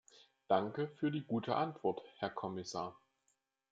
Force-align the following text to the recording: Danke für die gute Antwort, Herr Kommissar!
Danke 0.47 0.87
für 0.95 1.11
die 1.11 1.23
gute 1.23 1.55
Antwort, 1.55 2.01
Herr 2.17 2.31
Kommissar! 2.31 2.99